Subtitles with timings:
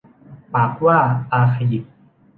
[0.53, 0.97] ปากว่า
[1.31, 1.83] ตาขยิบ